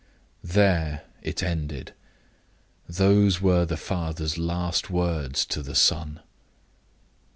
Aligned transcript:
There 0.43 1.03
it 1.21 1.43
ended. 1.43 1.93
Those 2.89 3.39
were 3.39 3.65
the 3.65 3.77
father's 3.77 4.35
last 4.35 4.89
words 4.89 5.45
to 5.45 5.61
the 5.61 5.75
son. 5.75 6.21